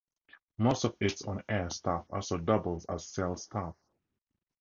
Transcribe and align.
Most 0.57 0.83
of 0.85 0.97
its 0.99 1.21
on 1.25 1.43
air 1.47 1.69
staff 1.69 2.07
also 2.09 2.39
doubles 2.39 2.85
as 2.89 3.05
sales 3.07 3.43
staff. 3.43 3.75